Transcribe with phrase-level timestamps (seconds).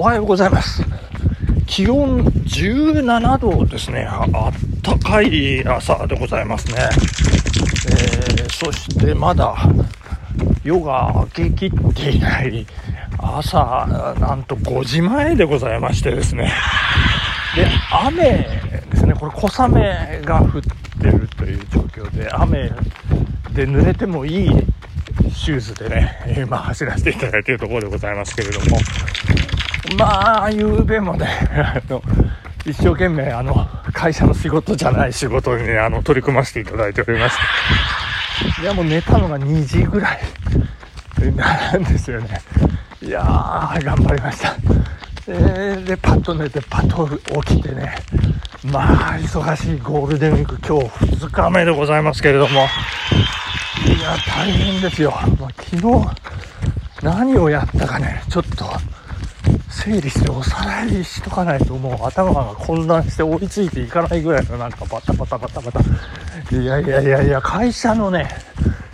[0.00, 0.82] おはようございます。
[1.66, 4.06] 気温17度ですね。
[4.08, 6.78] あったかい朝でございますね。
[6.80, 9.54] えーそしてまだ
[10.64, 12.66] 夜が明けきっていない
[13.18, 16.50] 朝、なんと5時前でございましてですね。
[17.54, 18.22] で、雨
[18.90, 19.12] ですね。
[19.12, 22.70] これ小雨が降ってるという状況で、雨
[23.52, 24.50] で濡れてもいい
[25.30, 28.78] シューズでね、今走らせていただいているところでございますけれども、
[29.96, 32.02] まあ、夕べもね、 あの、
[32.64, 37.36] 一生懸命、あの、会社の仕事じゃない仕事にね、あの、取り組ませていただいておりまし
[38.56, 40.20] て、いや、もう寝たのが2時ぐらい
[41.34, 42.40] なんですよね。
[43.02, 44.54] いやー、頑張りました。
[45.26, 47.08] えーで、パッと寝て、パッと
[47.42, 47.94] 起きてね、
[48.64, 50.86] まあ、忙しいゴールデンウィーク、今日
[51.26, 52.68] 2日目でございますけれども、
[53.86, 55.12] いや、大変ですよ。
[55.38, 56.06] まあ、昨日、
[57.02, 58.70] 何をやったかね、ちょっと、
[59.70, 65.80] 整理しておさらいしとかないともう頭が混乱して追いついていかないぐらいのなんかバタバタバタバタ。
[66.56, 68.28] いやいやいやいや、会社のね、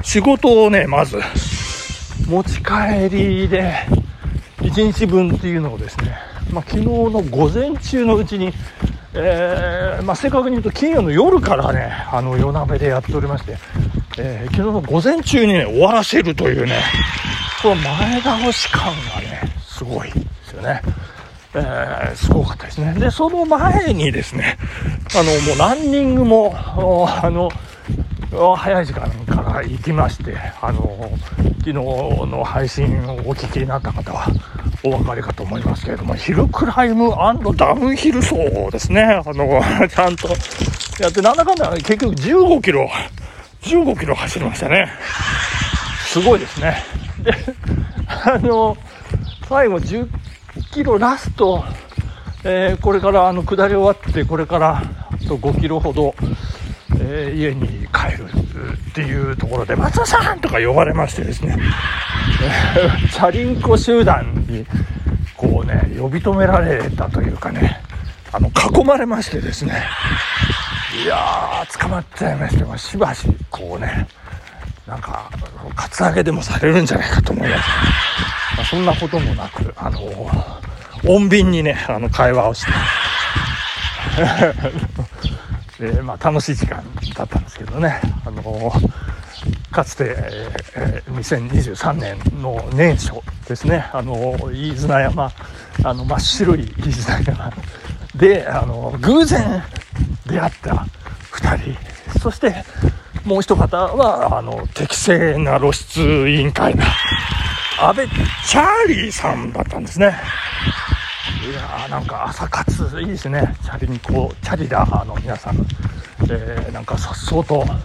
[0.03, 1.19] 仕事をね、まず、
[2.29, 3.73] 持ち帰りで、
[4.59, 6.17] 1日分っていうのをですね、
[6.53, 8.53] まあ、昨日の午前中のうちに、
[9.15, 13.57] えーまあ、正確に言うと金曜の夜からね、あの夜鍋でやっておりまして、
[14.19, 16.83] え昨日の午前中にね、終わらせるというね、
[17.63, 20.13] この前倒し感がね、すごい
[20.57, 20.83] よね。
[21.55, 22.93] えーすごかったですね。
[22.95, 24.59] で、その前にですね、
[25.15, 27.51] あの、もうランニングも、あの、
[28.57, 31.11] 早い時間から行きまして、あの、
[31.59, 34.27] 昨日の配信をお聞きになった方は
[34.83, 37.11] お分かりかと思いますけれども、ヒルクライム
[37.57, 38.35] ダウンヒル走
[38.71, 40.29] ですね、あの、ちゃんと
[41.01, 42.89] やって、なんだかんだ結局15キロ、
[43.63, 44.89] 15キロ走りましたね。
[46.07, 46.83] すごいですね。
[47.23, 47.33] で、
[48.25, 48.77] あの、
[49.49, 50.09] 最後10
[50.77, 51.65] キロラスト、
[52.45, 56.15] えーこれからあの下り終わって、これからあと5キロほど、
[57.01, 58.27] えー家に帰る
[58.91, 61.57] っていうところで、松田さんとか呼ばれましてですね、
[63.11, 64.67] チャリンコ集団に、
[65.35, 67.81] こうね、呼び止められたというかね、
[68.31, 69.83] あの、囲まれましてですね、
[71.03, 74.07] いやー、捕まっちゃいまして、しばし、こうね、
[74.87, 75.31] なんか、
[75.75, 77.69] カツアゲでもされるんじゃないかと思います。
[78.57, 80.56] まあ、そんなこともなく、あの、
[81.07, 82.73] 穏便にね、あの、会話をして、
[85.93, 86.83] で、まあ、楽しい時間
[87.15, 88.73] だったんですけどね、あの、
[89.71, 90.15] かつて、
[90.75, 93.13] えー2023年の年初
[93.49, 95.33] ですね、あの、飯綱山、
[95.85, 97.53] あの、真っ白い飯綱山
[98.15, 99.63] で、あの、偶然
[100.27, 100.87] 出会った
[101.33, 101.57] 2
[102.13, 102.65] 人、そして、
[103.25, 106.83] もう一方は、あの、適正な露出委員会の
[107.81, 110.17] 安倍チャーリーさんだったんですね。
[111.47, 113.55] いやーなんか朝活いいですね。
[113.63, 115.57] チャリにこう、チャリラーの皆さん、
[116.29, 117.79] えー、なんかさっそうと、なん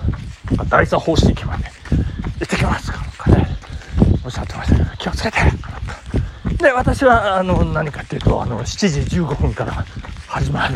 [0.58, 1.66] か第三方式駅まで
[2.40, 3.48] 行ってきますかなんかね、
[4.26, 5.38] おっしゃってましたけど、気をつけて
[6.58, 9.86] で、私は、あの、何かっていうと、あの、7時15分から
[10.28, 10.76] 始まる、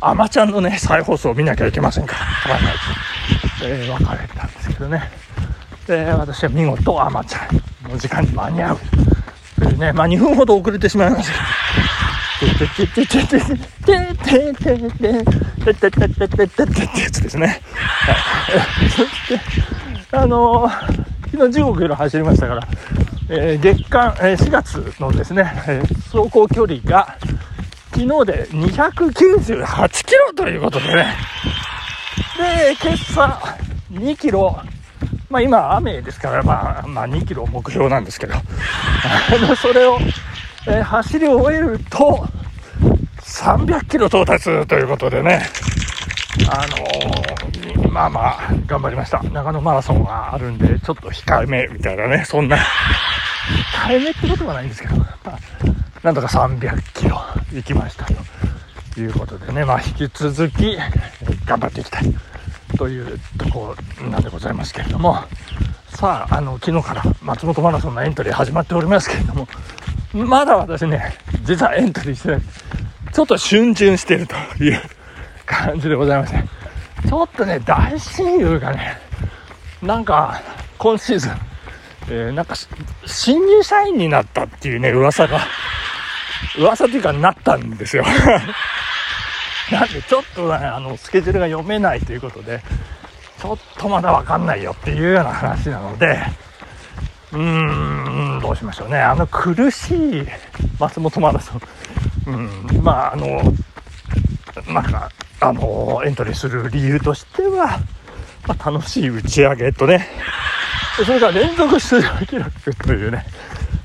[0.00, 5.10] アマちゃんのね、再放送を見なきゃいけませんから、取らないと、えー、別れたんですけどね。
[5.88, 7.38] で、私は見事、アマちゃ
[7.88, 8.78] んの時間に間に合う。
[9.58, 11.89] というね、まあ2分ほど遅れてしまいました
[16.84, 17.60] ってやつですね。
[17.76, 18.88] はい。
[18.90, 19.40] そして、
[20.12, 22.68] あのー、昨日十五キロ走りましたから、
[23.28, 27.16] えー、月間、えー、4月のですね、えー、走行距離が、
[27.92, 31.14] 昨日で298キロということでね。
[32.38, 33.56] で、今朝
[33.92, 34.58] 2キロ、
[35.28, 38.42] まあ今雨ですから、まあ、まあ2キロ目標なんですけど、あ
[39.46, 39.98] の、それを、
[40.70, 42.24] えー走り終えると、
[43.22, 45.42] 300キロ到達ということでね、
[46.48, 49.20] あのーまあまあ、頑張りました。
[49.20, 55.38] 長野マラソンがあるんで、ちょっと控えめみたいなね、そんな、控えめってことはないんですけど、まあ、
[56.04, 57.20] なんとか300キロ
[57.52, 58.06] 行きました
[58.94, 60.76] ということでね、まあ引き続き
[61.46, 62.14] 頑張っていきたい
[62.78, 65.16] というところなんでございますけれども、
[65.88, 69.48] さあ、あの、昨日から松本マラソンのエントリー始まっておりますけれども、
[70.12, 71.14] まだ私ね、
[71.44, 72.40] 実はエントリーしてない。
[73.12, 74.80] ちょっと逡巡してるという
[75.46, 76.42] 感じでございまして、
[77.08, 78.98] ちょっとね、大親友がね、
[79.82, 80.40] なんか、
[80.78, 81.32] 今シーズン、
[82.08, 82.54] えーなんか、
[83.06, 85.40] 新入社員になったっていうね、噂が、
[86.58, 88.04] 噂というかなったんですよ。
[89.70, 92.60] なんで、ちょっとね、あの、スケジュールが読めないということで、
[93.40, 96.20] ちょっとまだわかんないよっていうような話なので、
[97.32, 98.98] うーん、感動しましたよね。
[98.98, 100.26] あの苦しい
[100.78, 101.60] 松本マラソン。
[102.26, 103.26] うん、まあ、あの、
[104.72, 105.10] なんか、
[105.40, 107.78] あの、エントリーする理由としては、
[108.46, 110.06] まあ、楽しい打ち上げとね、
[111.04, 113.24] それから連続出場記録というね、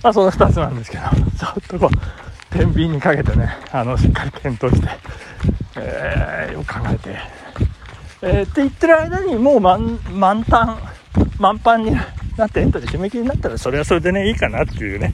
[0.02, 4.90] まあ、その2つなんですけど、ちょっとこう、天秤にかけてね、あの、しっかり検討して、
[5.78, 7.18] えー、よく考えて、
[8.22, 10.80] えー、って言ってる間にもう満満タン、
[11.40, 11.96] 満帆に
[12.38, 15.14] なってエントリー締め切りになったら、それはそれでね、いいかなっていうね、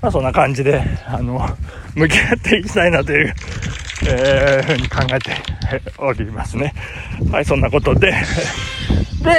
[0.00, 1.46] まあそんな感じで、あの、
[1.94, 3.34] 向き合っていきたいなという、
[4.08, 5.32] えー、ふうに考えて
[5.98, 6.74] おりますね。
[7.30, 8.12] はい、そんなことで、
[9.22, 9.30] で、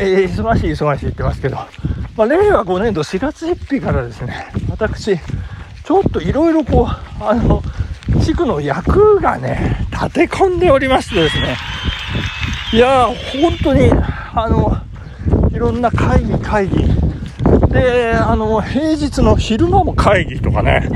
[0.00, 1.56] えー、忙しい忙しい言ってますけど、
[2.16, 6.88] まあ、令和5年度4月1日からですね、私、ちょっといろいろこ
[7.20, 7.62] う、あの、
[8.22, 11.56] 地区の役がね、立て込んでおりましてですね、
[12.72, 13.90] いやー、本当に、
[14.34, 14.76] あの、
[15.58, 16.84] いろんな会議、会議、
[17.68, 20.88] で、あの、平日の昼間も会議とかね、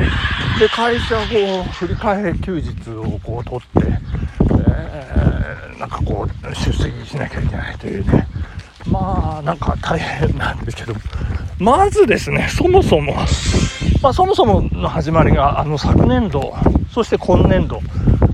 [0.60, 3.88] で、会社を振り替え休日をこう取って、
[4.52, 8.28] えー、なんかこう、出席しなきゃいけないというね、
[8.86, 10.94] まあ、なんか大変なんですけど、
[11.58, 13.14] まずですね、そもそも、
[14.00, 16.54] まあ、そもそもの始まりが、あの、昨年度、
[16.94, 17.80] そして今年度、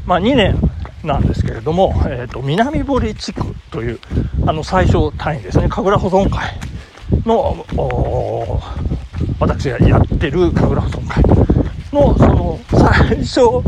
[0.05, 0.61] まあ、2年
[1.03, 4.01] なんですけれども、えーと、南堀地区という
[4.49, 5.69] あの最小単位ですね。
[5.69, 6.59] 神楽保存会
[7.27, 7.67] の
[9.39, 11.23] 私がやってる神楽保存会
[11.93, 13.62] のその最小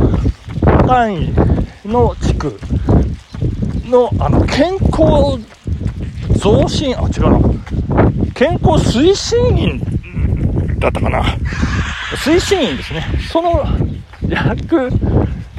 [0.86, 1.34] 単位
[1.84, 2.58] の地区
[3.90, 5.38] のあの健康
[6.38, 7.40] 増進あ違うな。
[8.32, 9.82] 健康推進員
[10.78, 11.22] だったかな。
[12.24, 13.04] 推進員ですね。
[13.30, 13.66] その
[14.26, 14.88] 役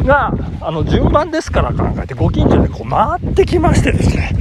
[0.03, 4.31] が、あの、順番ですから考えて、ご近所でこう回ってきましてですね、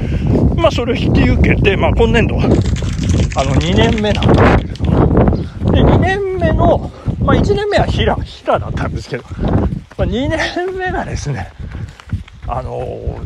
[0.57, 6.91] まあ、それを引き受けて、まあ、今年度は、あの、2年目なんですけれども、で、2年目の、
[7.21, 9.25] まあ、1年目は平、平だったんですけど、
[9.97, 11.53] まあ、2年目がですね、
[12.53, 12.81] あの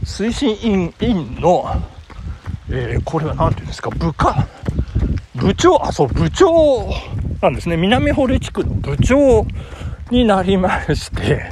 [0.04, 1.64] 推進員員の、
[2.68, 4.46] えー、これは何て言うんですか、部下、
[5.34, 6.90] 部長、あ、そう、部長
[7.40, 7.78] なんですね。
[7.78, 9.46] 南堀地区の部長
[10.10, 11.50] になりまして、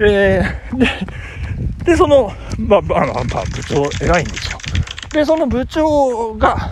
[0.00, 0.86] えー、で、
[1.84, 4.58] で、その、まあ、まあ、まあ、部長偉いんですよ。
[5.12, 6.70] で、その部長が、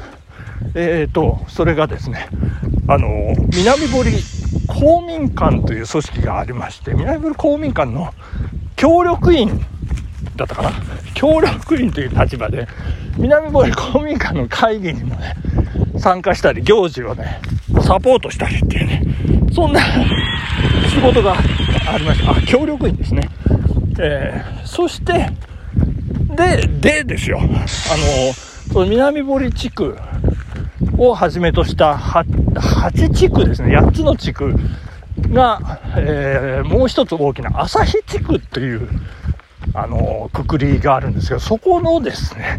[0.74, 2.28] えっ、ー、と、それがですね、
[2.88, 3.08] あの、
[3.54, 4.12] 南堀
[4.66, 8.12] 公民館という組織がありまして、南堀公民館の
[8.76, 9.64] 協力員
[10.36, 10.72] だったかな？
[11.14, 12.68] 協力員という立場で、
[13.16, 15.34] 南堀公民館の会議にもね、
[15.98, 17.40] 参加したり、行事をね、
[17.82, 19.02] サポートしたりっていうね、
[19.52, 19.80] そんな
[20.90, 21.36] 仕事が
[21.86, 22.32] ありました。
[22.32, 23.28] あ、協力員ですね。
[23.98, 25.30] えー、そして、
[26.36, 27.38] で、でですよ。
[27.40, 27.56] あの、
[28.72, 29.96] その南堀地区
[30.98, 33.76] をはじめとした8地区ですね。
[33.76, 34.54] 8つの地区
[35.30, 38.88] が、えー、もう一つ大きな旭地区っていう、
[39.74, 42.58] あの、くくりがあるんですけど、そこのですね、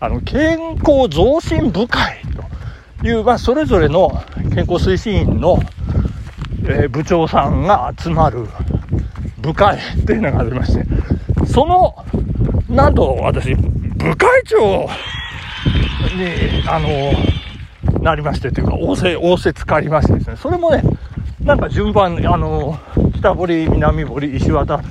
[0.00, 2.20] あの、健康増進部会
[3.00, 4.22] という、まあ、それぞれの
[4.54, 5.58] 健康推進員の
[6.68, 8.46] えー、部長さんが集まる
[9.38, 10.84] 部会っていうのがありまして、
[11.46, 11.94] その、
[12.68, 14.88] なんと私、部会長
[16.16, 17.12] に、あの、
[18.02, 20.82] なりましてというか、仰せ、仰せつかりましてですね、それもね、
[21.42, 22.78] なんか順番、あの、
[23.16, 24.82] 北堀、南堀、石渡、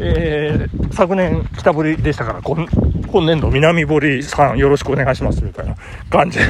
[0.00, 2.66] えー、昨年北堀でしたから、今
[3.10, 5.74] 今年度南堀さんよろしくお願いしますみたいな
[6.10, 6.44] 感じで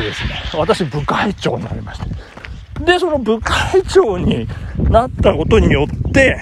[0.00, 2.15] ですね、私部会長になりまして、
[2.80, 4.46] で、その部会長に
[4.90, 6.38] なったことによって、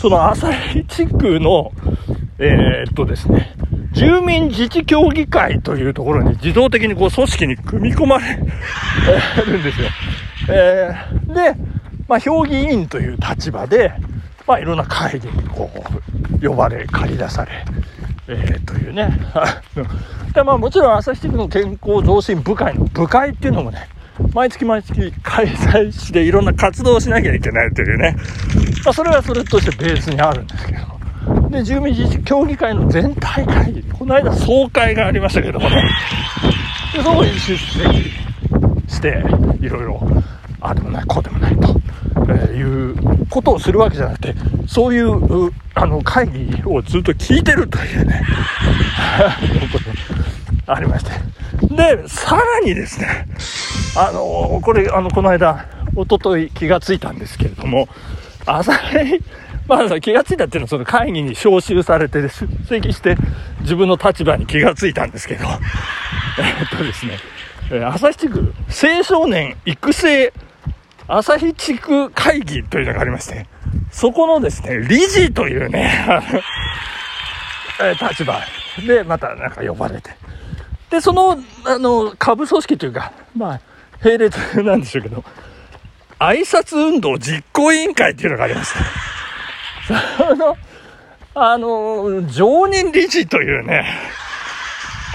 [0.00, 1.72] その旭地区の、
[2.38, 3.54] えー、っとですね、
[3.92, 8.36] 住民自治協議会というところに自動的にこう組織に組み込まれ
[9.46, 9.88] るんですよ。
[10.50, 11.54] えー、で、
[12.08, 13.92] まあ、評議員という立場で、
[14.46, 15.70] まあ、いろんな会議にこ
[16.42, 17.64] う、呼ばれ、借り出され、
[18.28, 19.18] えー、というね。
[20.34, 23.88] で、まあ、もちろん旭地区の健康増進部会の部会っていうのもね、
[24.34, 28.16] 毎月毎月開催していろんな活動をしなきゃいけないというね、
[28.84, 35.88] まあ、それはそれとしてベースにあるんですけど、で、住民自治協議会の全体会議、この間総会がありましたけどもね、
[36.96, 38.10] でそこに出席
[38.92, 39.22] して、
[39.60, 40.00] いろいろ、
[40.60, 41.68] ああでもない、こうでもないと、
[42.16, 44.34] えー、いうことをするわけじゃなくて、
[44.66, 48.20] そういう、あの、会議をずっと聞いてるというね、
[49.70, 49.78] こ
[50.66, 51.43] とありまして。
[51.76, 53.26] で、さらにですね、
[53.96, 55.66] あのこれ、あの、この間、
[55.96, 57.88] おととい気がついたんですけれども、
[58.46, 58.72] 朝
[59.66, 63.16] まあ、気がついたっていうのは、その会議に招集されて、出席して、
[63.60, 65.46] 自分の立場に気がついたんですけど、
[66.38, 67.18] えっとですね、
[67.84, 70.32] 朝日地区青少年育成
[71.06, 73.46] 朝日地区会議というのがありまして、
[73.90, 75.90] そこのですね、理事というね、
[78.10, 78.40] 立場
[78.86, 80.10] で、またなんか呼ばれて。
[80.94, 83.60] で、その、あの、下部組織というか、まあ、
[84.02, 85.24] 並列なんでしょうけど、
[86.20, 88.72] 挨拶運動実行委員会っていうのがありまし
[89.88, 90.24] た。
[90.24, 90.56] その、
[91.34, 93.84] あの、常任理事というね、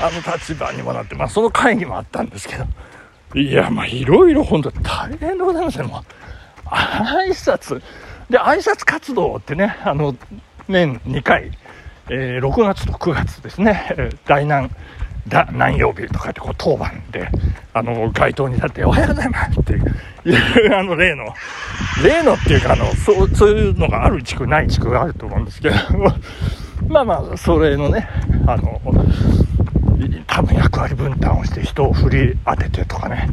[0.01, 2.65] あの立場にもなって、まあその会議もあったんですけど、
[3.39, 6.69] いや、まあいろいろ本当大変でございますね、もう。
[6.69, 7.81] 挨拶。
[8.29, 10.13] で、挨拶活動ってね、あの、
[10.67, 11.51] 年2回、
[12.09, 14.69] えー、6月と9月ですね、大難、
[15.27, 17.29] だ何曜日とかってこう当番で
[17.73, 21.33] あの街頭に立って「おはようございます」っていうあの例の
[22.03, 25.75] 例のっていうかあのそうそういうのがある地区ない地区があると思うんですけど
[26.88, 28.07] まあまあそれのね
[28.47, 28.81] あの
[30.27, 33.29] 多分役割分担をして人を振り当ててとかね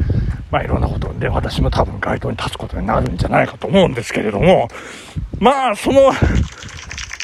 [0.51, 4.67] まあいろんなことで私も多分街頭に立つことになるんじゃないかと思うんですけれども
[5.39, 6.11] まあその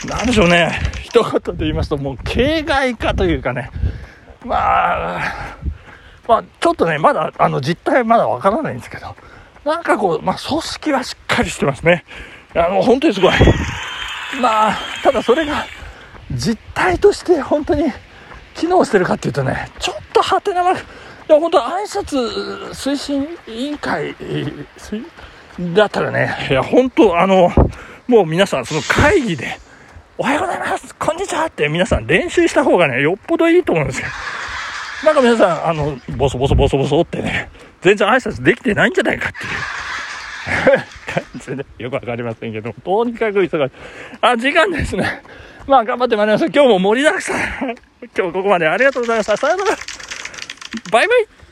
[0.08, 3.70] なんでしょうね一言で言いますともう形骸化というかね
[4.46, 5.58] まあ、
[6.28, 9.16] まあ、ちょっとね、まだ、あの、実態まだわからないんですけど、
[9.66, 12.06] なんかこう、まあ、組織はしっかりしてますね。
[12.56, 13.34] あの、本当にすごい。
[14.42, 15.66] まあ、ただそれが、
[16.32, 17.92] 実態として本当に
[18.56, 20.84] 機能してるかっていうとね、ちょっとハテナマーク、い
[21.32, 24.16] や、本当挨拶推進委員会
[25.74, 27.52] だったらね、いや、本当あの、
[28.08, 29.60] もう皆さんその会議で、
[30.18, 34.08] おはようございますこんにちはって皆さん練習した方がね、よっぽどいいと思うんですよ。
[35.04, 37.50] なんか皆さん、あの、ボソボソボソボソってね、
[37.82, 39.38] 全然挨拶できてないんじゃないかって
[40.72, 40.84] いう
[41.14, 43.74] 感じで、よくわかりませんけど、とにかく忙しい。
[44.22, 45.22] あ、時間ですね。
[45.68, 46.52] まあ、頑張ってまいりましょう。
[46.54, 47.38] 今日も盛りだくさん。
[48.16, 49.38] 今日ここまでありがとうございました。
[49.38, 49.72] さよなら。
[50.92, 51.43] バイバイ。